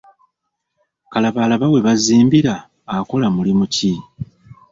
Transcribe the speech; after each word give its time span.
Kalabalaba 1.11 1.65
we 1.73 1.79
bazimbira 1.87 2.53
akola 2.97 3.27
mulimu 3.35 3.65
ki? 3.73 3.91